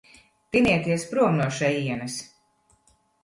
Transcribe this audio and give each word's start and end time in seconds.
Tinieties 0.55 1.03
prom 1.11 1.37
no 1.41 1.47
šejienes. 1.59 2.17